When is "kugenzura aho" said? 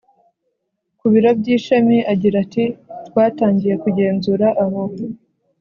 3.83-4.81